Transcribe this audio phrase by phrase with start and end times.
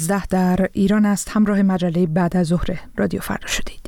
[0.00, 1.28] زده در ایران است.
[1.30, 3.79] همراه مجله بعد از ظهر رادیو فردا شدید.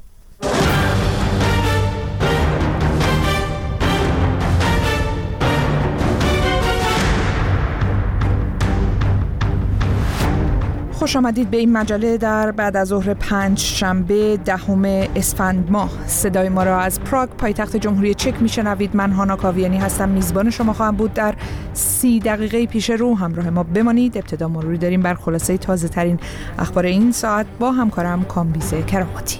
[11.03, 14.85] خوش آمدید به این مجله در بعد از ظهر پنج شنبه دهم
[15.17, 15.90] اسفند ماه.
[16.06, 18.97] صدای ما را از پراگ پایتخت جمهوری چک میشنوید.
[18.97, 20.09] من هانا کاویانی هستم.
[20.09, 21.15] میزبان شما خواهم بود.
[21.15, 21.34] در
[21.73, 24.19] سی دقیقه پیش رو همراه ما بمانید.
[24.19, 26.19] ابتدا مروری داریم بر خلاصه تازه ترین
[26.59, 29.39] اخبار این ساعت با همکارم کامبیزه کراماتی.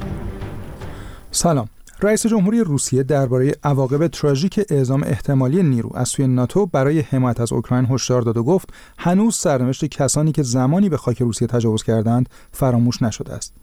[1.31, 1.69] سلام.
[2.05, 7.53] رئیس جمهوری روسیه درباره عواقب تراژیک اعزام احتمالی نیرو از سوی ناتو برای حمایت از
[7.53, 12.29] اوکراین هشدار داد و گفت هنوز سرنوشت کسانی که زمانی به خاک روسیه تجاوز کردند
[12.53, 13.55] فراموش نشده است.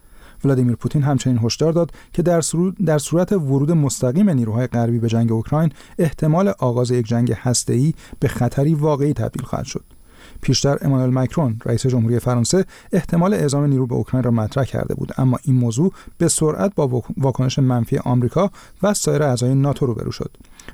[0.46, 2.44] ولادیمیر پوتین همچنین هشدار داد که در,
[2.86, 8.28] در صورت ورود مستقیم نیروهای غربی به جنگ اوکراین احتمال آغاز یک جنگ هسته‌ای به
[8.28, 9.84] خطری واقعی تبدیل خواهد شد.
[10.42, 15.12] پیشتر امانوئل مکرون رئیس جمهوری فرانسه احتمال اعزام نیرو به اوکراین را مطرح کرده بود.
[15.18, 18.52] اما این موضوع به سرعت با واکنش منفی آمریکا
[18.84, 20.32] و سایر اعضای ناتو روبرو شد.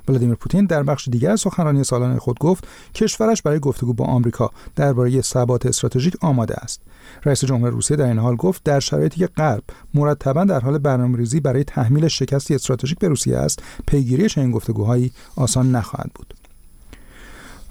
[0.08, 4.52] ولادیمیر پوتین در بخش دیگر از سخنرانی سالانه خود گفت کشورش برای گفتگو با آمریکا
[4.76, 6.82] درباره ثبات استراتژیک آماده است.
[7.26, 11.40] رئیس جمهور روسیه در این حال گفت در شرایطی که غرب مرتبا در حال برنامه‌ریزی
[11.40, 16.34] برای تحمیل شکستی استراتژیک به روسیه است پیگیری چنین گفتگوهایی آسان نخواهد بود.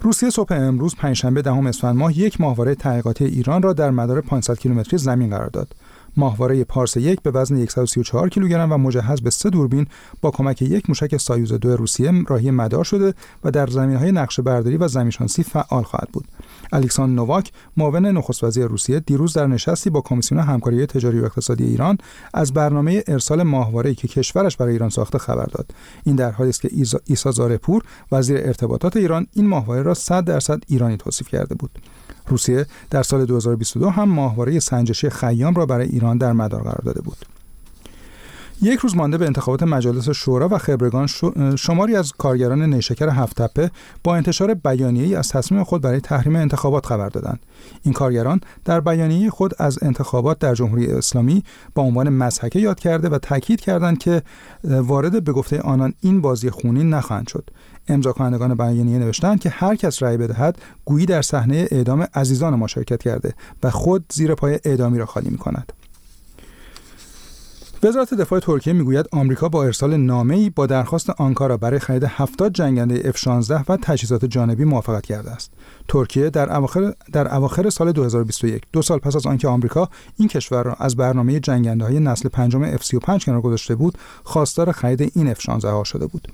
[0.01, 4.59] روسیه صبح امروز پنجشنبه دهم اسفند ماه یک ماهواره تحقیقاتی ایران را در مدار 500
[4.59, 5.75] کیلومتری زمین قرار داد.
[6.17, 9.87] ماهواره پارس یک به وزن 134 کیلوگرم و مجهز به سه دوربین
[10.21, 13.13] با کمک یک موشک سایوز دو روسیه راهی مدار شده
[13.43, 16.25] و در های نقشه برداری و زمینشناسی فعال خواهد بود.
[16.73, 21.63] الکساندر نوواک معاون نخست وزیر روسیه دیروز در نشستی با کمیسیون همکاری تجاری و اقتصادی
[21.63, 21.97] ایران
[22.33, 25.71] از برنامه ارسال ماهواره‌ای که کشورش برای ایران ساخته خبر داد.
[26.03, 26.69] این در حالی است که
[27.05, 31.71] ایسا زارپور وزیر ارتباطات ایران این ماهواره را 100 درصد ایرانی توصیف کرده بود.
[32.27, 37.01] روسیه در سال 2022 هم ماهواره سنجشی خیام را برای ایران در مدار قرار داده
[37.01, 37.17] بود.
[38.61, 41.07] یک روز مانده به انتخابات مجالس شورا و خبرگان
[41.55, 43.71] شماری از کارگران نیشکر هفتپه
[44.03, 47.39] با انتشار بیانیه‌ای از تصمیم خود برای تحریم انتخابات خبر دادند.
[47.83, 51.43] این کارگران در بیانیه خود از انتخابات در جمهوری اسلامی
[51.75, 54.21] با عنوان مزحکه یاد کرده و تاکید کردند که
[54.63, 57.49] وارد به گفته آنان این بازی خونین نخواهند شد.
[57.87, 62.67] امضا کنندگان بیانیه نوشتند که هر کس رأی بدهد گویی در صحنه اعدام عزیزان ما
[62.67, 63.33] شرکت کرده
[63.63, 65.73] و خود زیر پای اعدامی را خالی می کند.
[67.85, 73.11] وزارت دفاع ترکیه می‌گوید آمریکا با ارسال نامه‌ای با درخواست آنکارا برای خرید 70 جنگنده
[73.11, 75.51] F-16 و تجهیزات جانبی موافقت کرده است.
[75.87, 80.63] ترکیه در اواخر در اواخر سال 2021 دو سال پس از آنکه آمریکا این کشور
[80.63, 85.83] را از برنامه جنگنده رسل پنجم F-35 کنار گذاشته بود، خواستار خرید این F-16 ها
[85.83, 86.27] شده بود.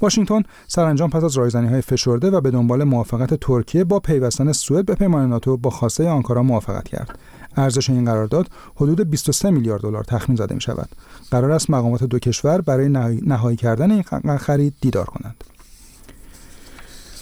[0.00, 4.86] واشنگتن سرانجام پس از رایزنی های فشرده و به دنبال موافقت ترکیه با پیوستن سوئد
[4.86, 7.18] به پیمان ناتو با خواسته آنکارا موافقت کرد.
[7.56, 8.46] ارزش این قرارداد
[8.76, 10.88] حدود 23 میلیارد دلار تخمین زده می شود.
[11.30, 12.88] قرار است مقامات دو کشور برای
[13.26, 15.44] نهایی کردن این خرید دیدار کنند.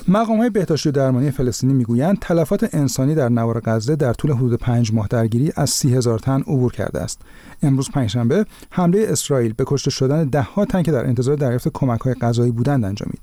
[0.08, 4.54] مقام های بهداشتی و درمانی فلسطینی می‌گویند تلفات انسانی در نوار غزه در طول حدود
[4.54, 7.20] پنج ماه درگیری از سی هزار تن عبور کرده است
[7.62, 12.14] امروز پنجشنبه حمله اسرائیل به کشته شدن دهها تن که در انتظار دریافت کمک های
[12.14, 13.20] غذایی بودند انجامید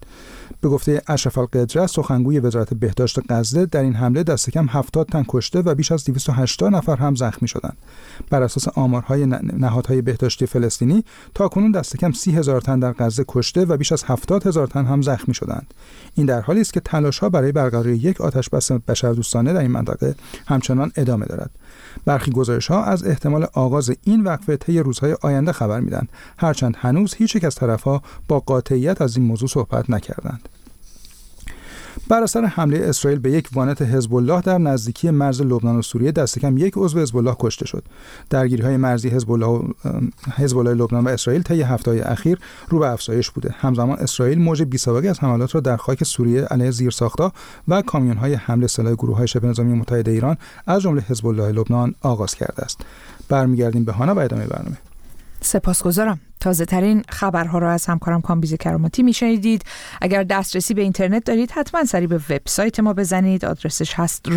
[0.62, 5.26] به گفته اشرف القدره سخنگوی وزارت بهداشت غزه در این حمله دست کم 70 تن
[5.28, 7.78] کشته و بیش از 280 نفر هم زخمی شدند.
[8.30, 11.04] بر اساس آمارهای نهادهای بهداشتی فلسطینی
[11.34, 14.86] تاکنون دست کم 30 هزار تن در غزه کشته و بیش از 70 هزار تن
[14.86, 15.74] هم زخمی شدند.
[16.16, 19.72] این در حالی است که تلاش ها برای برقراری یک آتش بس بشردوستانه در این
[19.72, 20.16] منطقه
[20.48, 21.52] همچنان ادامه دارد.
[22.06, 26.08] برخی گزارش ها از احتمال آغاز این وقفه طی روزهای آینده خبر میدن
[26.38, 30.50] هرچند هنوز هیچ یک از طرفها با قاطعیت از این موضوع صحبت نکردند.
[32.08, 36.12] بر اثر حمله اسرائیل به یک وانت حزب الله در نزدیکی مرز لبنان و سوریه
[36.12, 37.84] دست کم یک عضو حزب الله کشته شد.
[38.30, 39.32] درگیری های مرزی حزب
[40.58, 43.56] الله لبنان و اسرائیل طی هفته‌های اخیر رو به افزایش بوده.
[43.60, 47.34] همزمان اسرائیل موج بی‌سابقه از حملات را در خاک سوریه علیه زیرساختها
[47.68, 47.84] و
[48.22, 50.38] های حمله سلاح های شبه نظامی متحد ایران
[50.68, 52.82] از جمله حزب الله لبنان آغاز کرده است.
[53.30, 54.91] برمیگردیم به هانا و ادامه برنامه.
[55.44, 56.20] سپاسگزارم.
[56.40, 59.64] تازه ترین خبرها را از همکارم کامبیز کراماتی میشنیدید.
[60.02, 63.46] اگر دسترسی به اینترنت دارید حتما سری به وبسایت ما بزنید.
[63.46, 64.30] آدرسش هست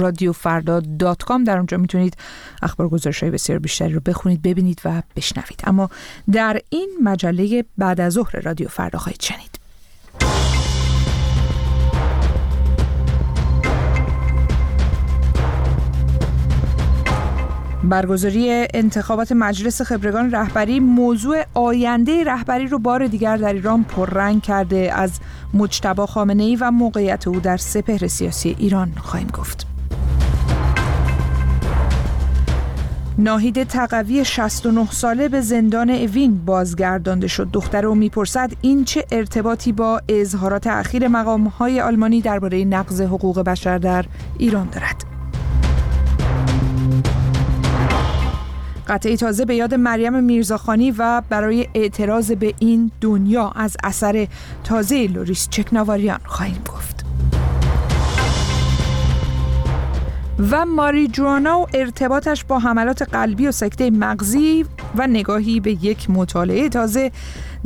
[1.27, 1.45] com.
[1.45, 2.17] در اونجا می‌تونید
[2.63, 5.61] اخبار گزارش های بسیار بیشتری رو بخونید ببینید و بشنوید.
[5.65, 5.91] اما
[6.33, 9.64] در این مجله بعد از ظهر رادیو فردا خواهید شنید.
[17.89, 24.93] برگزاری انتخابات مجلس خبرگان رهبری موضوع آینده رهبری رو بار دیگر در ایران پررنگ کرده
[24.95, 25.11] از
[25.55, 29.67] مجتبا خامنه ای و موقعیت او در سپهر سیاسی ایران خواهیم گفت
[33.19, 37.49] ناهید تقوی 69 ساله به زندان اوین بازگردانده شد.
[37.53, 43.41] دختر او می‌پرسد این چه ارتباطی با اظهارات اخیر مقام های آلمانی درباره نقض حقوق
[43.41, 44.05] بشر در
[44.39, 45.14] ایران دارد.
[48.89, 54.29] قطعی تازه به یاد مریم میرزاخانی و برای اعتراض به این دنیا از اثر
[54.65, 57.05] تازه لوریس چکناواریان خواهیم گفت.
[60.51, 64.65] و ماری جوانا و ارتباطش با حملات قلبی و سکته مغزی
[64.97, 67.13] و نگاهی به یک مطالعه تازه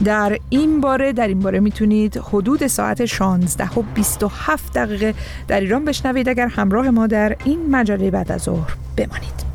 [0.04, 1.12] در این باره.
[1.12, 5.14] در این باره می‌تونید حدود ساعت 16 و 27 دقیقه
[5.48, 6.28] در ایران بشنوید.
[6.28, 9.47] اگر همراه ما در این مجله بعد از ظهر بمانید.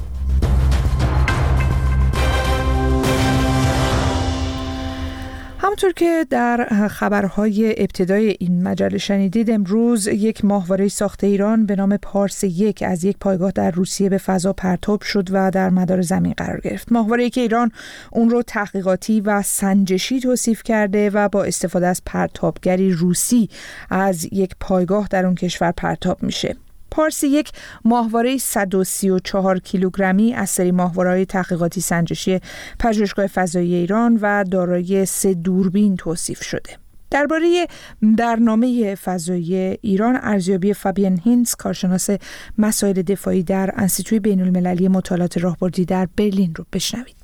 [5.74, 11.98] همونطور که در خبرهای ابتدای این مجله شنیدید امروز یک ماهواره ساخت ایران به نام
[11.98, 16.34] پارس یک از یک پایگاه در روسیه به فضا پرتاب شد و در مدار زمین
[16.38, 16.92] قرار گرفت.
[16.92, 17.72] ماهواره که ایران
[18.12, 23.50] اون رو تحقیقاتی و سنجشی توصیف کرده و با استفاده از پرتابگری روسی
[23.90, 26.56] از یک پایگاه در اون کشور پرتاب میشه.
[26.94, 27.51] پارسی یک
[27.86, 32.40] ماهواره 134 کیلوگرمی از سری ماهواره‌های تحقیقاتی سنجشی
[32.80, 36.78] پژوهشگاه فضایی ایران و دارای سه دوربین توصیف شده.
[37.12, 37.68] درباره
[38.01, 42.10] برنامه فضایی ایران ارزیابی فابین هینز کارشناس
[42.57, 47.23] مسائل دفاعی در انستیتوی بین المللی مطالعات راهبردی در برلین رو بشنوید.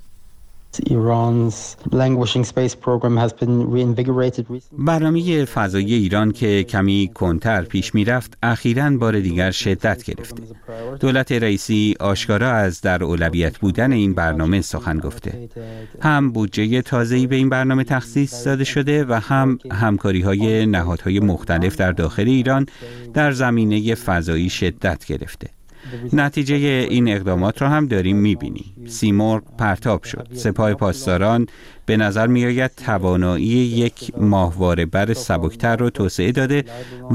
[4.78, 10.44] برنامه فضایی ایران که کمی کنتر پیش می‌رفت اخیرا بار دیگر شدت گرفته.
[11.00, 15.50] دولت رئیسی آشکارا از در اولویت بودن این برنامه سخن گفته.
[16.02, 21.76] هم بودجه تازه‌ای به این برنامه تخصیص داده شده و هم همکاری های نهادهای مختلف
[21.76, 22.66] در داخل ایران
[23.14, 25.59] در زمینه فضایی شدت گرفته.
[26.14, 26.56] نتیجه
[26.90, 28.74] این اقدامات را هم داریم می‌بینیم.
[28.88, 30.28] سیمرغ پرتاب شد.
[30.34, 31.48] سپاه پاسداران
[31.86, 36.64] به نظر میآید توانایی یک ماهواره بر سبکتر را توسعه داده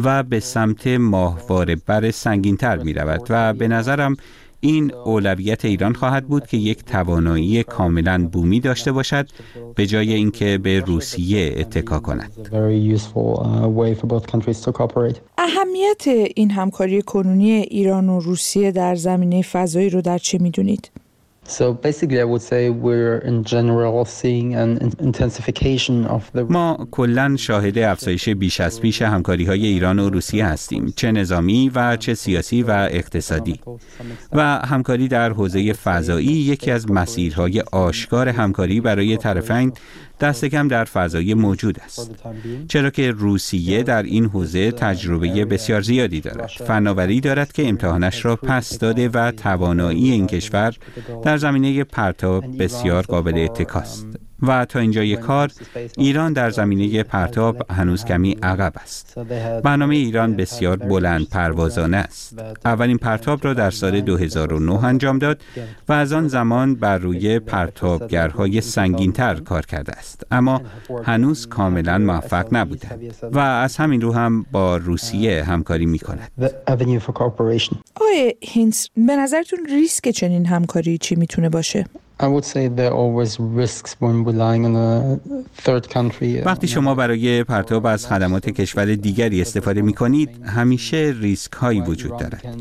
[0.05, 4.17] و به سمت ماهواره بر سنگینتر می رود و به نظرم
[4.65, 9.29] این اولویت ایران خواهد بود که یک توانایی کاملا بومی داشته باشد
[9.75, 12.49] به جای اینکه به روسیه اتکا کند.
[15.39, 20.91] اهمیت این همکاری کنونی ایران و روسیه در زمینه فضایی رو در چه می‌دونید؟
[26.51, 31.71] ما کلا شاهد افزایش بیش از پیش همکاری های ایران و روسیه هستیم چه نظامی
[31.75, 33.61] و چه سیاسی و اقتصادی.
[34.33, 39.73] و همکاری در حوزه فضایی یکی از مسیرهای آشکار همکاری برای طرفین
[40.21, 42.11] دست کم در فضای موجود است.
[42.69, 46.47] چرا که روسیه در این حوزه تجربه بسیار زیادی دارد.
[46.47, 50.75] فناوری دارد که امتحانش را پس داده و توانایی این کشور
[51.25, 54.07] در زمینه پرتاب بسیار قابل اتکاست.
[54.43, 55.51] و تا اینجای کار
[55.99, 59.19] ایران در زمینه پرتاب هنوز کمی عقب است.
[59.65, 62.39] برنامه ایران بسیار بلند پروازانه است.
[62.65, 65.41] اولین پرتاب را در سال 2009 انجام داد
[65.89, 70.27] و از آن زمان بر روی پرتابگرهای سنگینتر کار کرده است.
[70.31, 70.61] اما
[71.05, 72.89] هنوز کاملا موفق نبوده
[73.33, 76.31] و از همین رو هم با روسیه همکاری می کند.
[77.95, 81.87] آقای هینس به نظرتون ریسک چنین همکاری چی می‌تونه باشه؟
[86.45, 92.17] وقتی شما برای پرتاب از خدمات کشور دیگری استفاده می کنید همیشه ریسک هایی وجود
[92.17, 92.57] دارد.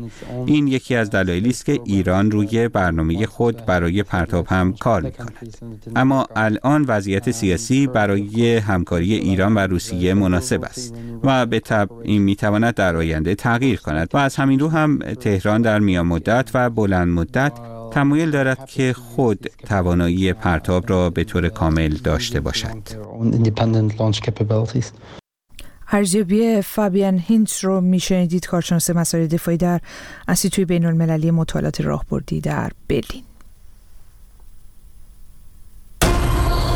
[0.46, 5.12] این یکی از دلایلی است که ایران روی برنامه خود برای پرتاب هم کار می
[5.12, 5.56] کند
[5.96, 10.94] اما الان وضعیت سیاسی برای همکاری ایران و روسیه مناسب است
[11.24, 14.98] و به طب این می تواند در آینده تغییر کند و از همین رو هم
[14.98, 17.52] تهران در میان مدت و بلند مدت
[17.94, 22.76] تمایل دارد که خود توانایی پرتاب را به طور کامل داشته باشد.
[25.88, 29.80] ارزیابی فابیان هینت رو میشنیدید کارشناس مسائل دفاعی در
[30.28, 33.22] انستیتوی بین المللی مطالعات راهبردی در برلین.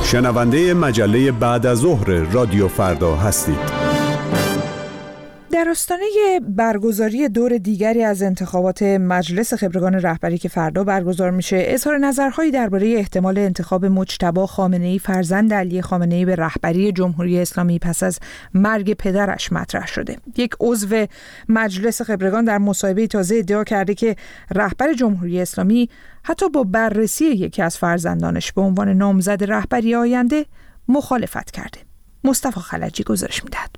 [0.05, 3.88] شنونده مجله بعد از ظهر رادیو فردا هستید.
[5.59, 6.05] در آستانه
[6.41, 12.89] برگزاری دور دیگری از انتخابات مجلس خبرگان رهبری که فردا برگزار میشه اظهار نظرهایی درباره
[12.89, 18.19] احتمال انتخاب مجتبی خامنه‌ای فرزند علی خامنه‌ای به رهبری جمهوری اسلامی پس از
[18.55, 20.17] مرگ پدرش مطرح شده.
[20.37, 21.07] یک عضو
[21.49, 24.17] مجلس خبرگان در مصاحبه تازه ادعا کرده که
[24.55, 25.89] رهبر جمهوری اسلامی
[26.23, 30.47] حتی با بررسی یکی از فرزندانش به عنوان نامزد رهبری آینده
[30.89, 31.79] مخالفت کرده.
[32.25, 33.78] مصطفی خلجی گزارش می‌دهد.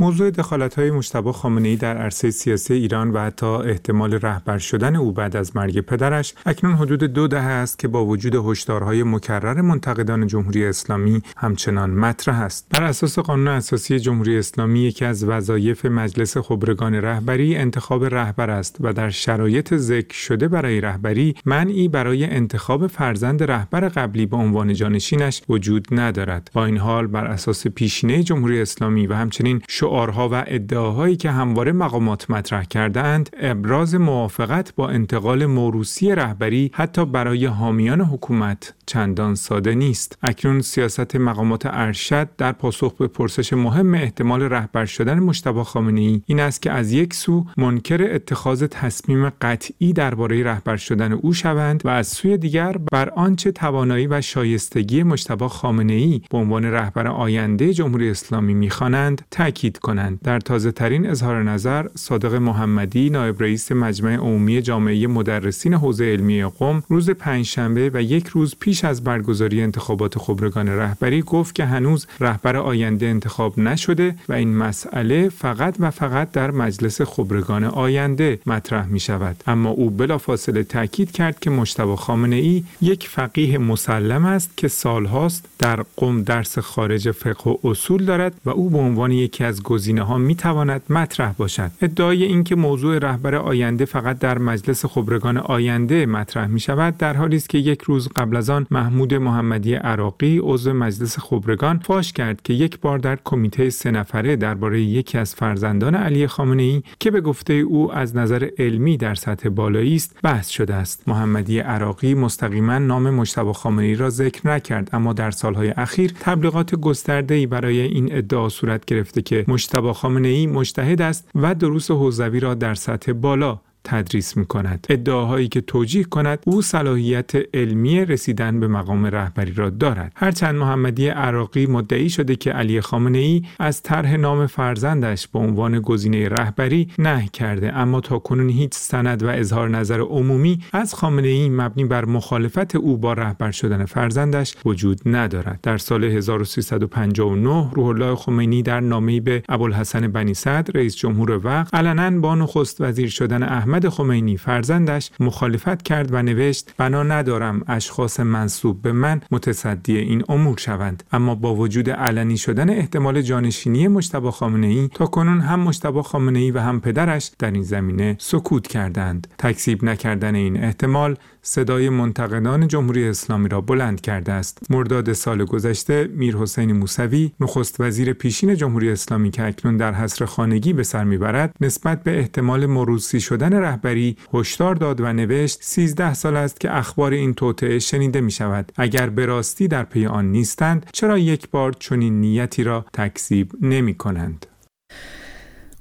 [0.00, 4.96] موضوع دخالت های مشتبه خامنه ای در عرصه سیاسی ایران و حتی احتمال رهبر شدن
[4.96, 9.60] او بعد از مرگ پدرش اکنون حدود دو دهه است که با وجود هشدارهای مکرر
[9.60, 12.66] منتقدان جمهوری اسلامی همچنان مطرح است.
[12.70, 18.76] بر اساس قانون اساسی جمهوری اسلامی یکی از وظایف مجلس خبرگان رهبری انتخاب رهبر است
[18.80, 24.74] و در شرایط ذکر شده برای رهبری منعی برای انتخاب فرزند رهبر قبلی به عنوان
[24.74, 26.50] جانشینش وجود ندارد.
[26.52, 31.72] با این حال بر اساس پیشینه جمهوری اسلامی و همچنین شعارها و ادعاهایی که همواره
[31.72, 39.74] مقامات مطرح کردند ابراز موافقت با انتقال موروسی رهبری حتی برای حامیان حکومت چندان ساده
[39.74, 40.18] نیست.
[40.22, 46.22] اکنون سیاست مقامات ارشد در پاسخ به پرسش مهم احتمال رهبر شدن مشتبه خامنه ای
[46.26, 51.82] این است که از یک سو منکر اتخاذ تصمیم قطعی درباره رهبر شدن او شوند
[51.84, 57.06] و از سوی دیگر بر آنچه توانایی و شایستگی مشتبه خامنه ای به عنوان رهبر
[57.06, 60.18] آینده جمهوری اسلامی می‌خوانند تاکید کنند.
[60.24, 66.44] در تازه ترین اظهار نظر صادق محمدی نایب رئیس مجمع عمومی جامعه مدرسین حوزه علمی
[66.44, 72.06] قم روز پنجشنبه و یک روز پیش از برگزاری انتخابات خبرگان رهبری گفت که هنوز
[72.20, 78.86] رهبر آینده انتخاب نشده و این مسئله فقط و فقط در مجلس خبرگان آینده مطرح
[78.86, 84.56] می شود اما او بلافاصله تاکید کرد که مشتبه خامنه ای یک فقیه مسلم است
[84.56, 89.44] که سالهاست در قم درس خارج فقه و اصول دارد و او به عنوان یکی
[89.44, 91.70] از گزینه ها می تواند مطرح باشد.
[91.82, 97.36] ادعای اینکه موضوع رهبر آینده فقط در مجلس خبرگان آینده مطرح می شود در حالی
[97.36, 102.42] است که یک روز قبل از آن محمود محمدی عراقی عضو مجلس خبرگان فاش کرد
[102.42, 107.10] که یک بار در کمیته سه نفره درباره یکی از فرزندان علی خامنه ای که
[107.10, 111.08] به گفته او از نظر علمی در سطح بالایی است بحث شده است.
[111.08, 116.74] محمدی عراقی مستقیما نام مشتبه خامنه ای را ذکر نکرد اما در سالهای اخیر تبلیغات
[116.74, 122.40] گسترده‌ای برای این ادعا صورت گرفته که مشتبه خامنه ای مجتهد است و دروس حوزوی
[122.40, 124.86] را در سطح بالا تدریس می کند.
[124.90, 130.12] ادعاهایی که توجیه کند او صلاحیت علمی رسیدن به مقام رهبری را دارد.
[130.16, 135.80] هرچند محمدی عراقی مدعی شده که علی خامنه ای از طرح نام فرزندش به عنوان
[135.80, 141.28] گزینه رهبری نه کرده اما تا کنون هیچ سند و اظهار نظر عمومی از خامنه
[141.28, 145.60] ای مبنی بر مخالفت او با رهبر شدن فرزندش وجود ندارد.
[145.62, 151.74] در سال 1359 روح الله خمینی در نامه‌ای به ابوالحسن بنی صدر رئیس جمهور وقت
[151.74, 157.62] علنا با نخست وزیر شدن احمد محمد خمینی فرزندش مخالفت کرد و نوشت بنا ندارم
[157.68, 163.88] اشخاص منصوب به من متصدی این امور شوند اما با وجود علنی شدن احتمال جانشینی
[163.88, 168.16] مشتبه خامنه ای تا کنون هم مشتبه خامنه ای و هم پدرش در این زمینه
[168.18, 169.26] سکوت کردند.
[169.38, 171.16] تکذیب نکردن این احتمال
[171.48, 174.58] صدای منتقدان جمهوری اسلامی را بلند کرده است.
[174.70, 180.24] مرداد سال گذشته میر حسین موسوی نخست وزیر پیشین جمهوری اسلامی که اکنون در حصر
[180.24, 186.14] خانگی به سر می‌برد نسبت به احتمال مروسی شدن رهبری هشدار داد و نوشت 13
[186.14, 190.32] سال است که اخبار این توطعه شنیده می شود اگر به راستی در پی آن
[190.32, 194.46] نیستند چرا یک بار چنین نیتی را تکذیب نمی کنند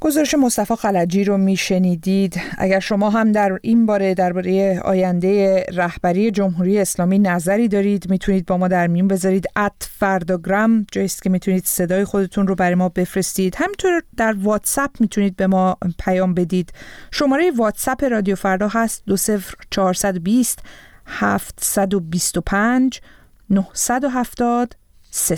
[0.05, 2.41] گزارش مصطفی خلجی رو میشنیدید.
[2.57, 8.57] اگر شما هم در این باره درباره آینده رهبری جمهوری اسلامی نظری دارید می‌تونید با
[8.57, 9.45] ما در میون بذارید.
[9.55, 13.55] ات فرداگرام جاییست که می‌تونید صدای خودتون رو برای ما بفرستید.
[13.55, 16.73] همینطور در واتساپ می‌تونید به ما پیام بدید.
[17.11, 20.59] شماره واتساپ رادیو فردا هست 20420
[21.05, 23.01] 725
[23.49, 24.75] 970
[25.11, 25.35] 30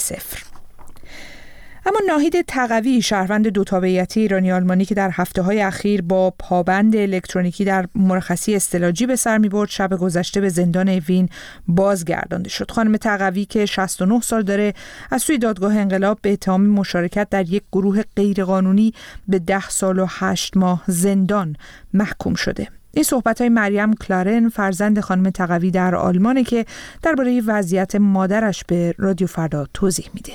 [1.87, 6.95] اما ناهید تقوی شهروند دو تابعیتی ایرانی آلمانی که در هفته های اخیر با پابند
[6.95, 11.29] الکترونیکی در مرخصی استلاجی به سر می برد شب گذشته به زندان وین
[11.67, 14.73] بازگردانده شد خانم تقوی که 69 سال داره
[15.11, 18.93] از سوی دادگاه انقلاب به اتهام مشارکت در یک گروه غیرقانونی
[19.27, 21.55] به 10 سال و 8 ماه زندان
[21.93, 26.65] محکوم شده این صحبت های مریم کلارن فرزند خانم تقوی در آلمانه که
[27.01, 30.33] درباره وضعیت مادرش به رادیو فردا توضیح میده.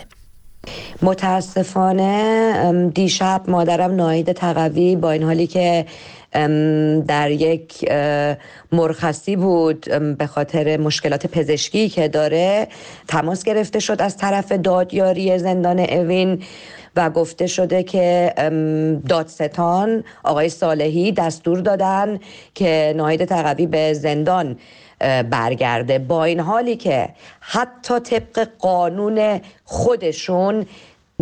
[1.02, 5.86] متاسفانه دیشب مادرم ناهید تقوی با این حالی که
[7.06, 7.92] در یک
[8.72, 9.80] مرخصی بود
[10.18, 12.68] به خاطر مشکلات پزشکی که داره
[13.08, 16.42] تماس گرفته شد از طرف دادیاری زندان اوین
[16.96, 18.32] و گفته شده که
[19.08, 22.18] دادستان آقای صالحی دستور دادن
[22.54, 24.56] که ناهید تقوی به زندان
[25.30, 25.98] برگرده.
[25.98, 27.08] با این حالی که
[27.40, 30.66] حتی طبق قانون خودشون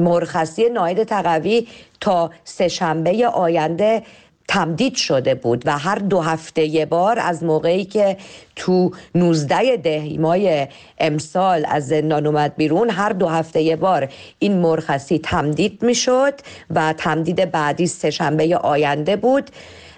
[0.01, 1.69] مرخصی ناید تقوی
[2.01, 4.03] تا سهشنبه آینده
[4.51, 8.17] تمدید شده بود و هر دو هفته یه بار از موقعی که
[8.57, 15.19] تو 19 دهیمای امسال از زندان اومد بیرون هر دو هفته یه بار این مرخصی
[15.19, 16.35] تمدید می‌شد
[16.71, 19.51] و تمدید بعدی سهشنبه آینده بود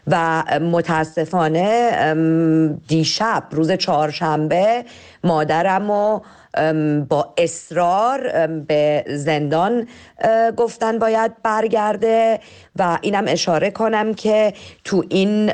[0.07, 1.93] و متاسفانه
[2.89, 4.85] دیشب روز چهارشنبه
[5.25, 6.21] مادرم و
[7.09, 9.89] با اصرار به زندان
[10.57, 12.41] گفتن باید برگرده
[12.77, 14.53] و اینم اشاره کنم که
[14.85, 15.51] تو این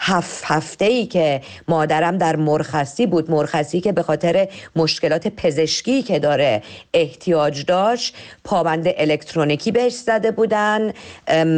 [0.00, 6.18] هفت هفته ای که مادرم در مرخصی بود مرخصی که به خاطر مشکلات پزشکی که
[6.18, 6.62] داره
[6.94, 10.92] احتیاج داشت پابند الکترونیکی بهش زده بودن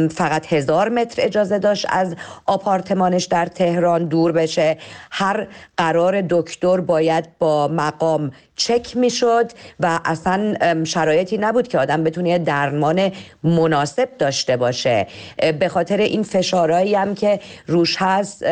[0.09, 2.15] فقط هزار متر اجازه داشت از
[2.45, 4.77] آپارتمانش در تهران دور بشه.
[5.11, 12.37] هر قرار دکتر باید با مقام چک می‌شد و اصلا شرایطی نبود که آدم بتونه
[12.39, 13.11] درمان
[13.43, 15.07] مناسب داشته باشه.
[15.59, 18.43] به خاطر این فشارهایی هم که روش هست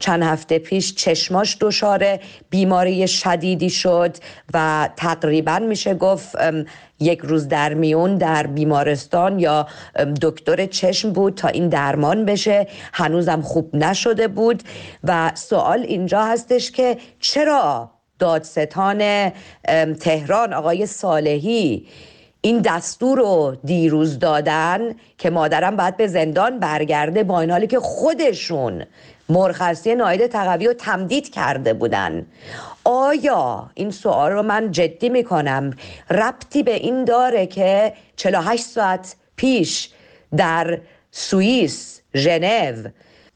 [0.00, 2.18] چند هفته پیش چشماش دچار
[2.50, 4.16] بیماری شدیدی شد
[4.54, 6.36] و تقریبا میشه گفت
[7.00, 9.66] یک روز در میون در بیمارستان یا
[10.22, 12.66] دکتر چشم بود تا این درمان بشه.
[12.92, 14.62] هنوزم خوب نشده بود
[15.04, 17.90] و سوال اینجا هستش که چرا
[18.22, 19.32] دادستان
[20.00, 21.86] تهران آقای صالحی.
[22.40, 27.80] این دستور رو دیروز دادن که مادرم باید به زندان برگرده با این حالی که
[27.80, 28.84] خودشون
[29.28, 32.26] مرخصی ناید تقوی رو تمدید کرده بودن.
[32.84, 35.70] آیا این سوال رو من جدی می‌کنم؟
[36.10, 39.90] ربطی به این داره که 48 ساعت پیش
[40.36, 42.88] در سوئیس ژنو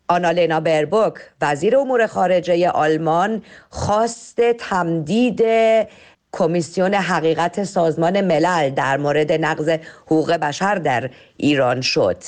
[0.08, 5.42] آنالنا بربوک وزیر امور خارجه آلمان خواست تمدید
[6.32, 9.68] کمیسیون حقیقت سازمان ملل در مورد نقض
[10.06, 12.22] حقوق بشر در ایران شد.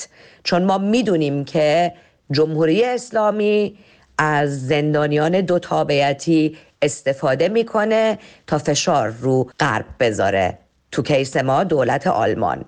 [0.45, 1.93] چون ما می‌دونیم که
[2.31, 3.79] جمهوری اسلامی
[4.19, 10.59] از زندانیان دو تابعیتی استفاده می‌کنه تا فشار رو غرب بذاره.
[10.93, 12.65] تو کیس ما دولت آلمان.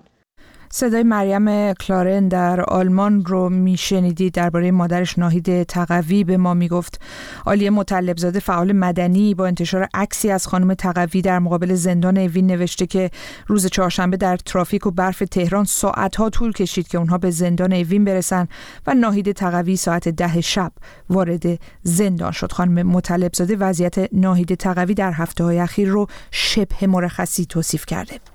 [0.73, 7.01] صدای مریم کلارن در آلمان رو میشنیدید درباره مادرش ناهید تقوی به ما می‌گفت.
[7.45, 12.85] آلیه مطلبزاده فعال مدنی با انتشار عکسی از خانم تقوی در مقابل زندان اوین نوشته
[12.85, 13.11] که
[13.47, 18.05] روز چهارشنبه در ترافیک و برف تهران ساعتها طول کشید که اونها به زندان اوین
[18.05, 18.47] برسن
[18.87, 20.71] و ناهید تقوی ساعت ده شب
[21.09, 22.51] وارد زندان شد.
[22.51, 28.30] خانم مطلبزاده وضعیت ناهید تقوی در هفته های اخیر رو شبه مرخصی توصیف کرده.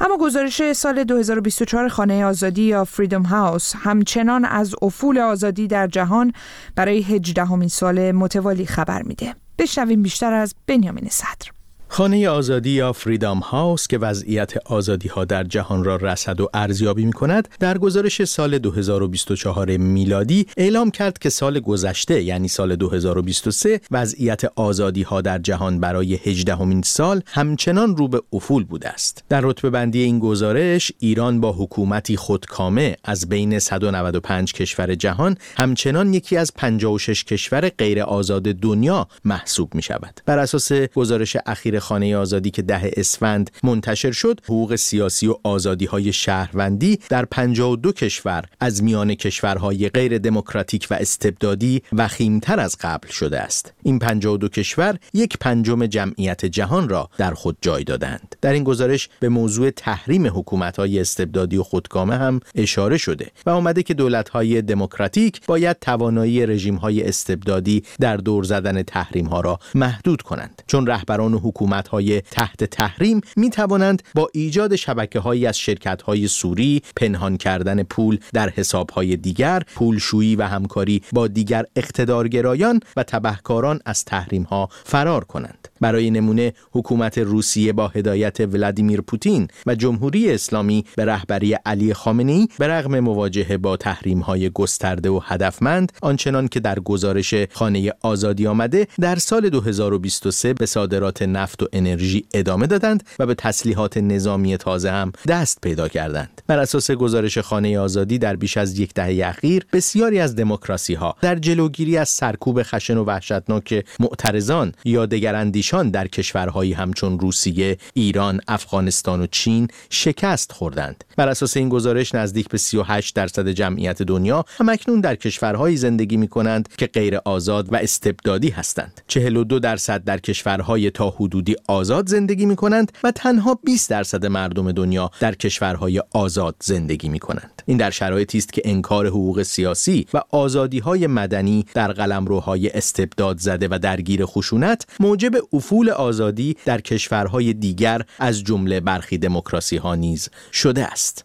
[0.00, 6.32] اما گزارش سال 2024 خانه آزادی یا فریدم هاوس همچنان از افول آزادی در جهان
[6.76, 9.34] برای هجدهمین سال متوالی خبر میده.
[9.58, 11.53] بشنویم بیشتر از بنیامین صدر.
[11.94, 17.04] خانه آزادی یا فریدام هاوس که وضعیت آزادی ها در جهان را رصد و ارزیابی
[17.04, 23.80] می کند در گزارش سال 2024 میلادی اعلام کرد که سال گذشته یعنی سال 2023
[23.90, 29.24] وضعیت آزادی ها در جهان برای 18 همین سال همچنان رو به افول بوده است.
[29.28, 36.14] در رتبه بندی این گزارش ایران با حکومتی خودکامه از بین 195 کشور جهان همچنان
[36.14, 42.16] یکی از 56 کشور غیر آزاد دنیا محسوب می شود بر اساس گزارش اخیر خانه
[42.16, 48.44] آزادی که ده اسفند منتشر شد حقوق سیاسی و آزادی های شهروندی در 52 کشور
[48.60, 53.72] از میان کشورهای غیر دموکراتیک و استبدادی وخیمتر از قبل شده است.
[53.82, 58.36] این 52 کشور یک پنجم جمعیت جهان را در خود جای دادند.
[58.40, 63.50] در این گزارش به موضوع تحریم حکومت های استبدادی و خودکامه هم اشاره شده و
[63.50, 69.40] آمده که دولت های دموکراتیک باید توانایی رژیم های استبدادی در دور زدن تحریم ها
[69.40, 70.62] را محدود کنند.
[70.66, 76.28] چون رهبران حکومت های تحت تحریم می توانند با ایجاد شبکه هایی از شرکت های
[76.28, 83.02] سوری پنهان کردن پول در حساب های دیگر پولشویی و همکاری با دیگر اقتدارگرایان و
[83.02, 85.63] تبهکاران از تحریم ها فرار کنند.
[85.84, 92.32] برای نمونه حکومت روسیه با هدایت ولادیمیر پوتین و جمهوری اسلامی به رهبری علی خامنه
[92.32, 97.92] ای به رغم مواجهه با تحریم های گسترده و هدفمند آنچنان که در گزارش خانه
[98.02, 103.96] آزادی آمده در سال 2023 به صادرات نفت و انرژی ادامه دادند و به تسلیحات
[103.96, 106.42] نظامی تازه هم دست پیدا کردند.
[106.46, 111.16] بر اساس گزارش خانه آزادی در بیش از یک دهه اخیر بسیاری از دموکراسی ها
[111.20, 117.78] در جلوگیری از سرکوب خشن و وحشتناک معترضان یا دگراندیشان ایشان در کشورهایی همچون روسیه،
[117.94, 121.04] ایران، افغانستان و چین شکست خوردند.
[121.16, 126.28] بر اساس این گزارش نزدیک به 38 درصد جمعیت دنیا همکنون در کشورهایی زندگی می
[126.28, 129.00] کنند که غیر آزاد و استبدادی هستند.
[129.08, 134.72] 42 درصد در کشورهای تا حدودی آزاد زندگی می کنند و تنها 20 درصد مردم
[134.72, 137.62] دنیا در کشورهای آزاد زندگی می کنند.
[137.66, 143.38] این در شرایطی است که انکار حقوق سیاسی و آزادی های مدنی در قلمروهای استبداد
[143.38, 149.94] زده و درگیر خشونت موجب افول آزادی در کشورهای دیگر از جمله برخی دموکراسی ها
[149.94, 151.24] نیز شده است.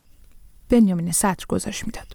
[0.69, 2.07] بنیامین سطر گذاشت می‌داد.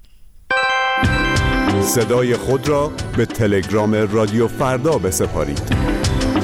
[1.82, 5.62] صدای خود را به تلگرام رادیو فردا بسپارید.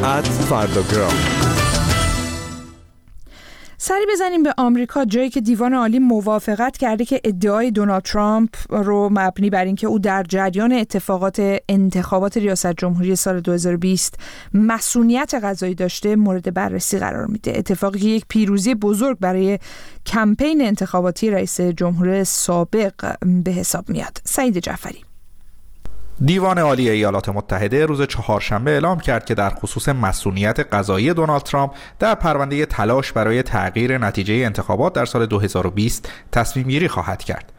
[0.05, 1.40] اد فرداگرام
[3.83, 9.09] سری بزنیم به آمریکا جایی که دیوان عالی موافقت کرده که ادعای دونالد ترامپ رو
[9.13, 14.15] مبنی بر اینکه او در جریان اتفاقات انتخابات ریاست جمهوری سال 2020
[14.55, 17.53] مسئولیت قضایی داشته مورد بررسی قرار میده.
[17.59, 19.59] اتفاقی که یک پیروزی بزرگ برای
[20.07, 24.19] کمپین انتخاباتی رئیس جمهور سابق به حساب میاد.
[24.25, 25.10] سعید جعفری.
[26.25, 31.73] دیوان عالی ایالات متحده روز چهارشنبه اعلام کرد که در خصوص مسئولیت قضایی دونالد ترامپ
[31.99, 37.53] در پرونده تلاش برای تغییر نتیجه انتخابات در سال 2020 تصمیم گیری خواهد کرد.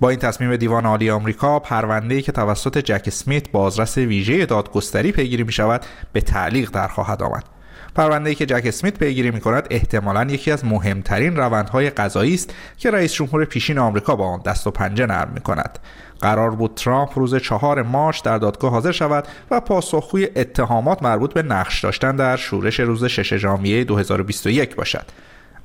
[0.00, 5.42] با این تصمیم دیوان عالی آمریکا پرونده‌ای که توسط جک اسمیت بازرس ویژه دادگستری پیگیری
[5.44, 5.80] می شود
[6.12, 7.53] به تعلیق در خواهد آمد.
[7.94, 12.90] پرونده که جک اسمیت پیگیری می کند احتمالا یکی از مهمترین روندهای قضایی است که
[12.90, 15.78] رئیس جمهور پیشین آمریکا با آن دست و پنجه نرم می کند.
[16.20, 21.42] قرار بود ترامپ روز چهار مارچ در دادگاه حاضر شود و پاسخگوی اتهامات مربوط به
[21.42, 25.04] نقش داشتن در شورش روز 6 ژانویه 2021 باشد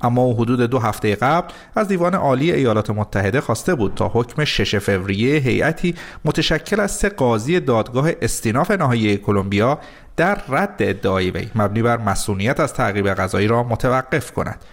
[0.02, 4.44] اما او حدود دو هفته قبل از دیوان عالی ایالات متحده خواسته بود تا حکم
[4.44, 9.78] 6 فوریه هیئتی متشکل از سه قاضی دادگاه استیناف نهایی کلمبیا
[10.20, 11.50] در رد ادعای وی.
[11.54, 14.64] مبنی بر مسئولیت از تعقیب قضایی را متوقف کند.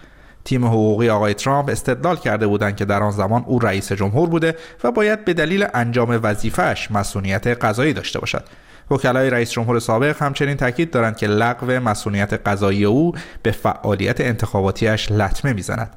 [0.44, 4.56] تیم حقوقی آقای ترامپ استدلال کرده بودند که در آن زمان او رئیس جمهور بوده
[4.84, 8.44] و باید به دلیل انجام وظیفهش مسئولیت قضایی داشته باشد.
[8.90, 15.12] وکلای رئیس جمهور سابق همچنین تاکید دارند که لغو مسئولیت قضایی او به فعالیت انتخاباتیش
[15.12, 15.90] لطمه می‌زند.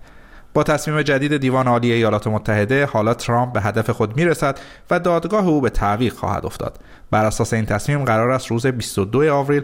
[0.54, 4.60] با تصمیم جدید دیوان عالی ایالات متحده حالا ترامپ به هدف خود می‌رسد
[4.92, 6.80] و دادگاه او به تعویق خواهد افتاد.
[7.12, 9.64] بر اساس این تصمیم قرار است روز 22 آوریل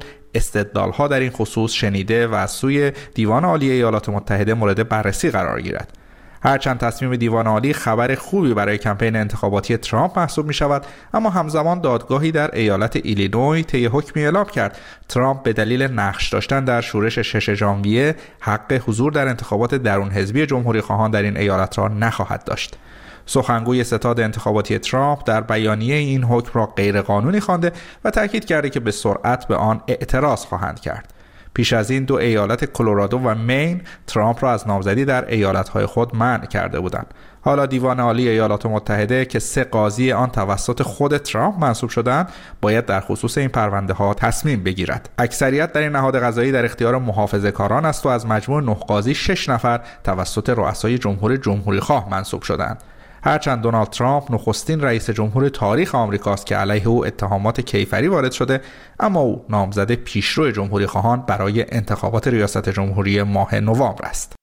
[0.76, 5.62] ها در این خصوص شنیده و از سوی دیوان عالی ایالات متحده مورد بررسی قرار
[5.62, 5.97] گیرد.
[6.44, 11.82] هرچند تصمیم دیوان عالی خبر خوبی برای کمپین انتخاباتی ترامپ محسوب می شود اما همزمان
[11.82, 14.78] دادگاهی در ایالت ایلینوی طی حکمی اعلام کرد.
[15.10, 20.46] ترامپ به دلیل نقش داشتن در شورش 6 ژانویه حق حضور در انتخابات درون حزبی
[20.46, 22.78] جمهوری خواهان در این ایالت را نخواهد داشت.
[23.26, 27.72] سخنگوی ستاد انتخاباتی ترامپ در بیانیه این حکم را غیرقانونی خوانده
[28.04, 31.14] و تاکید کرده که به سرعت به آن اعتراض خواهند کرد.
[31.54, 36.16] پیش از این دو ایالت کلرادو و مین ترامپ را از نامزدی در ایالتهای خود
[36.16, 37.14] منع کرده بودند.
[37.42, 42.30] حالا دیوان عالی ایالات متحده که سه قاضی آن توسط خود ترامپ منصوب شدند
[42.62, 45.10] باید در خصوص این پرونده ها تصمیم بگیرد.
[45.18, 49.16] اکثریت در این نهاد قضایی در اختیار محافظه کاران است و از مجموع نه قاضی
[49.16, 52.84] شش نفر توسط رؤسای جمهور جمهوری خواه منصوب شدند.
[53.24, 58.62] هرچند دونالد ترامپ نخستین رئیس جمهور تاریخ آمریکاست که علیه او اتهامات کیفری وارد شده
[59.00, 64.37] اما او نامزد پیشرو جمهوری خواهان برای انتخابات ریاست جمهوری ماه نوامبر است.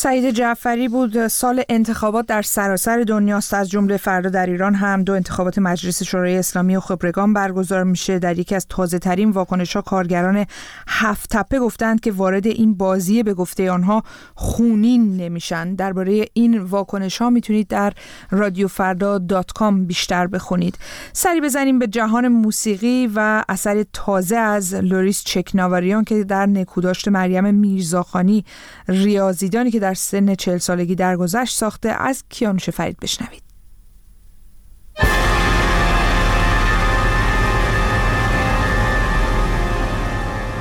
[0.00, 1.28] سعید جعفری بود.
[1.28, 3.54] سال انتخابات در سراسر دنیاست.
[3.54, 8.18] از جمله فردا در ایران هم دو انتخابات مجلس شورای اسلامی و خبرگان برگزار میشه.
[8.18, 10.46] در یکی از تازه ترین واکنش ها کارگران
[10.88, 14.02] هفت تپه گفتند که وارد این بازی به گفته آنها
[14.34, 15.74] خونین نمیشن.
[15.74, 17.92] درباره این واکنش ها می‌تونید در
[18.30, 20.78] رادیو فردا دات کام بیشتر بخونید.
[21.12, 27.54] سری بزنیم به جهان موسیقی و اثر تازه از لوریس چکناواریان که در نکوداشت مریم
[27.54, 28.44] میرزاخانی
[28.88, 33.48] ریاضیدانی که در سن چهل سالگی درگذشت ساخته از کیانوش فرید بشنوید.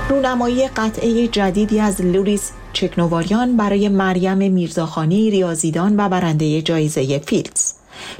[0.09, 7.73] رونمایی قطعه جدیدی از لوریس چکنواریان برای مریم میرزاخانی ریاضیدان و برنده جایزه فیلدز.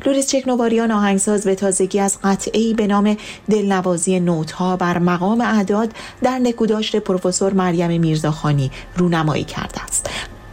[0.05, 3.17] لوریس چکنواریان آهنگساز به تازگی از قطعی به نام
[3.49, 5.89] دلنوازی نوتها بر مقام اعداد
[6.21, 10.09] در نکوداشت پروفسور مریم میرزاخانی رونمایی کرده است.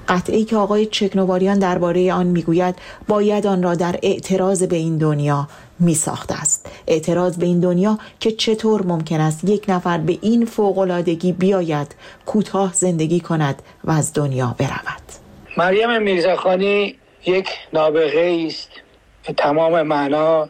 [0.09, 2.75] قطعی که آقای چکنواریان درباره آن می‌گوید
[3.09, 5.49] باید آن را در اعتراض به این دنیا
[5.81, 6.67] می ساخته است.
[6.87, 11.95] اعتراض به این دنیا که چطور ممکن است یک نفر به این فوقلادگی بیاید
[12.27, 15.03] کوتاه زندگی کند و از دنیا برود.
[15.57, 16.95] مریم میرزاخانی
[17.27, 18.71] یک نابغه است.
[19.27, 20.49] به تمام معنا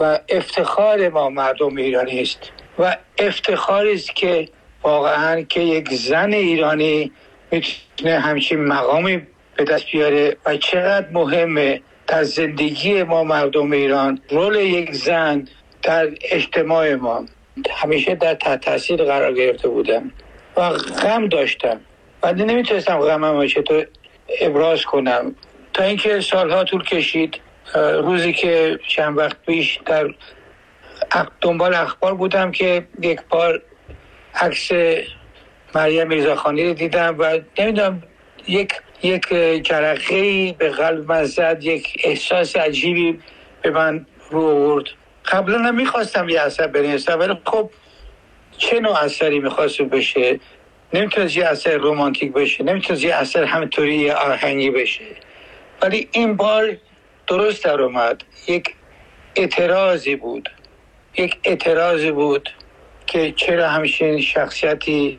[0.00, 2.38] و افتخار ما مردم ایرانی است.
[2.78, 4.48] و افتخاری است که
[4.82, 7.12] واقعا که یک زن ایرانی
[7.50, 9.22] می‌تونه همچین مقامی
[9.56, 15.48] به دست بیاره و چقدر مهمه در زندگی ما مردم ایران رول یک زن
[15.82, 17.24] در اجتماع ما.
[17.70, 20.12] همیشه در تحت تاثیر قرار گرفته بودم
[20.56, 21.80] و غم داشتم.
[22.22, 23.86] و نمی‌تونستم غمم چطور
[24.40, 25.34] ابراز کنم.
[25.72, 27.40] تا اینکه سالها طول کشید
[27.74, 30.14] روزی که چند وقت پیش در
[31.40, 33.62] دنبال اخبار بودم که یک بار
[34.34, 34.70] عکس
[35.76, 38.02] مریم میرزاخانی رو دیدم و نمی‌دونم
[38.48, 39.28] یک یک
[39.62, 43.18] جرقه به قلب من زد یک احساس عجیبی
[43.62, 44.84] به من رو آورد.
[45.24, 47.70] قبلا هم می‌خواستم یه اثر بنویسم ولی خب
[48.58, 50.40] چه نوع اثری می‌خواست بشه؟
[50.92, 55.04] نمی‌تونست یه اثر رومانتیک بشه نمی‌تونست یه اثر همینطوری آهنگی بشه.
[55.82, 56.76] ولی این بار
[57.26, 58.24] درست در اومد.
[58.48, 58.74] یک
[59.36, 60.48] اعتراضی بود.
[61.18, 62.48] یک اعتراضی بود
[63.06, 65.18] که چرا همچین شخصیتی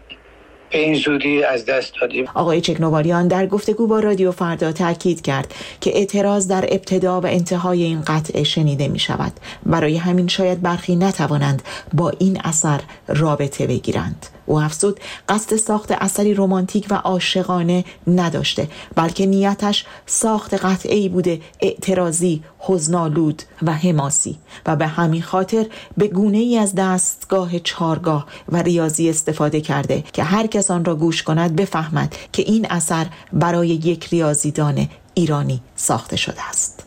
[0.70, 2.26] این زودی از دست دادیم.
[2.34, 7.84] آقای چکنواریان در گفتگو با رادیو فردا تاکید کرد که اعتراض در ابتدا و انتهای
[7.84, 9.32] این قطعه شنیده می شود
[9.66, 11.62] برای همین شاید برخی نتوانند
[11.94, 14.26] با این اثر رابطه بگیرند.
[14.48, 22.44] او افزود قصد ساخت اثری رمانتیک و عاشقانه نداشته بلکه نیتش ساخت قطعی بوده اعتراضی
[22.60, 24.38] حزنالود و حماسی.
[24.66, 25.66] و به همین خاطر
[25.98, 30.96] به گونه ای از دستگاه چارگاه و ریاضی استفاده کرده که هر کس آن را
[30.96, 36.84] گوش کند بفهمد که این اثر برای یک ریاضیدان ایرانی ساخته شده است.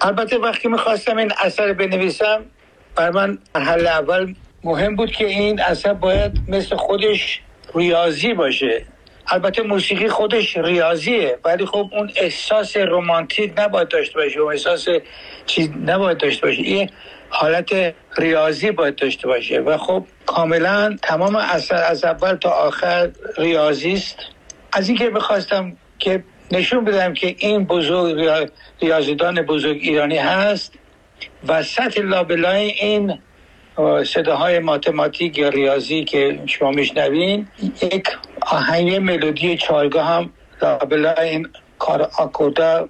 [0.00, 2.40] البته وقتی می‌خواستم این اثر بنویسم
[2.96, 7.40] بر من مرحله اول مهم بود که این اثر باید مثل خودش
[7.74, 8.84] ریاضی باشه.
[9.28, 14.88] البته موسیقی خودش ریاضیه ولی خب اون احساس رومانتیک نباید داشته باشه اون احساس
[15.46, 16.62] چیز نباید داشته باشه.
[16.62, 16.90] این
[17.28, 19.60] حالت ریاضی باید داشته باشه.
[19.60, 24.16] و خب کاملا تمام اثر از اول تا آخر ریاضی است.
[24.72, 28.46] از اینکه بخواستم که نشون بدم که این بزرگ
[28.82, 30.74] ریاضیدان بزرگ ایرانی هست
[31.48, 33.18] و سطح لابلای این
[34.04, 37.48] صداهای ماتماتیک یا ریاضی که شما میشنوین
[37.82, 38.04] یک
[38.40, 40.30] آهنگ ملودی چارگاه هم
[40.62, 42.88] لابلا این کار آکوردا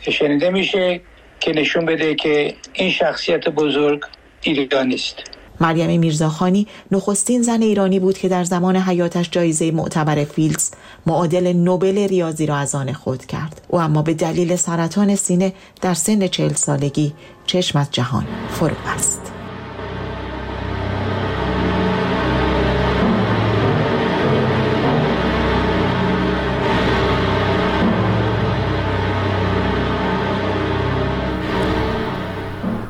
[0.00, 1.00] شنیده میشه
[1.40, 4.04] که نشون بده که این شخصیت بزرگ
[4.42, 5.16] ایرانی است.
[5.60, 10.70] مریم میرزاخانی نخستین زن ایرانی بود که در زمان حیاتش جایزه معتبر فیلدز
[11.06, 13.60] معادل نوبل ریاضی را از آن خود کرد.
[13.68, 17.12] او اما به دلیل سرطان سینه در سن چهل سالگی
[17.46, 19.37] چشم از جهان فرو بست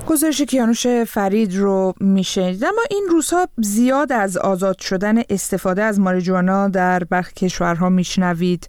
[0.08, 6.68] گزارش کیانوش فرید رو میشنید اما این روزها زیاد از آزاد شدن استفاده از ماریجوانا
[6.68, 8.68] در برخی کشورها میشنوید.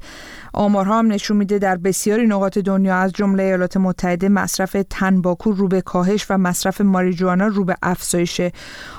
[0.54, 5.68] آمارها هم نشون میده در بسیاری نقاط دنیا از جمله ایالات متحده مصرف تنباکو رو
[5.68, 8.52] به کاهش و مصرف ماریجوانا رو به افزایشه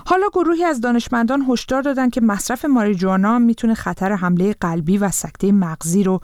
[0.07, 5.53] حالا گروهی از دانشمندان هشدار دادن که مصرف ماریجوانا می‌تونه خطر حمله قلبی و سکته
[5.53, 6.21] مغزی رو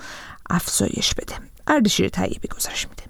[0.51, 1.35] افزایش بده.
[1.67, 3.06] اردشیر طیبی گزارش میده.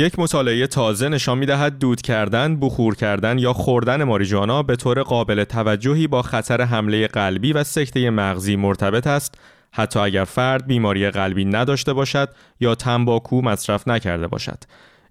[0.00, 5.44] یک مطالعه تازه نشان می‌دهد دود کردن، بخور کردن یا خوردن ماریجوانا به طور قابل
[5.44, 9.34] توجهی با خطر حمله قلبی و سکته مغزی مرتبط است
[9.72, 12.28] حتی اگر فرد بیماری قلبی نداشته باشد
[12.60, 14.58] یا تنباکو مصرف نکرده باشد.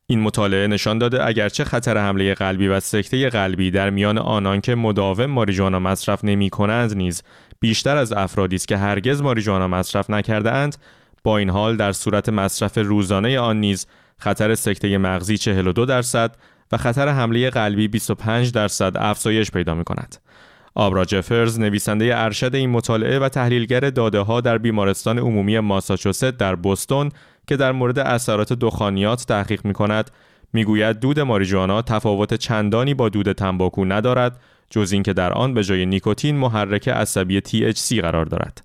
[0.08, 4.76] این مطالعه نشان داده اگرچه خطر حمله قلبی و سکته قلبی در میان آنان که
[4.76, 7.24] مداوم ماریجوانا مصرف نمی کنند نیز
[7.60, 10.76] بیشتر از افرادی است که هرگز ماریجوانا مصرف نکرده اند
[11.24, 13.88] با این حال در صورت مصرف روزانه آن نیز
[14.20, 16.36] خطر سکته مغزی 42 درصد
[16.72, 20.16] و خطر حمله قلبی 25 درصد افزایش پیدا می کند.
[20.76, 26.56] آبرا جفرز نویسنده ارشد این مطالعه و تحلیلگر داده ها در بیمارستان عمومی ماساچوست در
[26.56, 27.12] بوستون
[27.48, 30.12] که در مورد اثرات دخانیات تحقیق می کند
[30.54, 35.86] می‌گوید دود ماریجوانا تفاوت چندانی با دود تنباکو ندارد جز اینکه در آن به جای
[35.86, 38.64] نیکوتین محرک عصبی THC قرار دارد.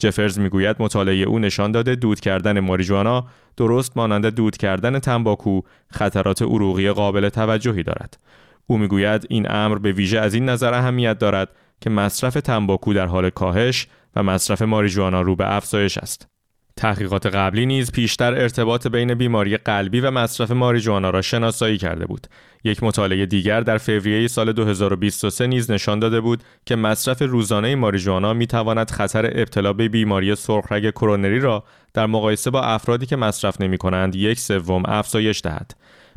[0.00, 3.26] جفرز می‌گوید مطالعه او نشان داده دود کردن ماریجوانا
[3.58, 8.18] درست مانند دود کردن تنباکو خطرات عروقی قابل توجهی دارد.
[8.66, 11.48] او می‌گوید این امر به ویژه از این نظر اهمیت دارد
[11.80, 16.28] که مصرف تنباکو در حال کاهش و مصرف ماریجوانا رو به افزایش است.
[16.76, 22.26] تحقیقات قبلی نیز پیشتر ارتباط بین بیماری قلبی و مصرف ماریجوانا را شناسایی کرده بود.
[22.64, 28.32] یک مطالعه دیگر در فوریه سال 2023 نیز نشان داده بود که مصرف روزانه ماریجوانا
[28.34, 33.60] می تواند خطر ابتلا به بیماری سرخرگ کرونری را در مقایسه با افرادی که مصرف
[33.60, 35.74] نمی کنند یک سوم افزایش دهد.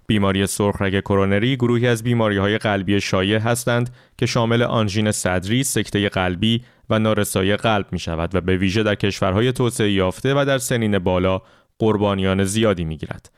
[0.08, 6.10] بیماری سرخرگ کرونری گروهی از بیماری های قلبی شایع هستند که شامل آنژین صدری، سکته
[6.10, 10.58] قلبی و نارسایی قلب می شود و به ویژه در کشورهای توسعه یافته و در
[10.58, 11.42] سنین بالا
[11.80, 13.30] قربانیان زیادی می گیرد.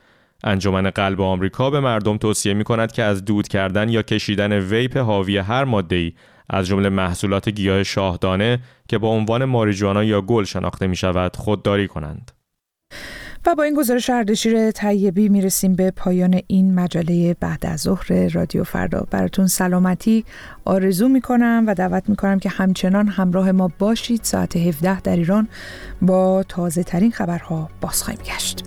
[0.44, 4.96] انجمن قلب آمریکا به مردم توصیه می کند که از دود کردن یا کشیدن ویپ
[4.96, 6.12] حاوی هر ماده ای
[6.50, 11.88] از جمله محصولات گیاه شاهدانه که با عنوان ماریجوانا یا گل شناخته می شود خودداری
[11.88, 12.30] کنند.
[13.46, 18.64] و با این گزارش اردشیر طیبی می‌رسیم به پایان این مجله بعد از ظهر رادیو
[18.64, 19.06] فردا.
[19.10, 20.24] براتون سلامتی
[20.64, 24.20] آرزو می‌کنم و دعوت می‌کنم که همچنان همراه ما باشید.
[24.22, 25.48] ساعت 17 در ایران
[26.02, 28.64] با تازه ترین خبرها باز خواهیم گشت.